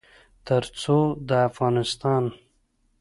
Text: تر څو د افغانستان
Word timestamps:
تر 0.45 0.63
څو 0.81 0.97
د 1.27 1.29
افغانستان 1.49 2.23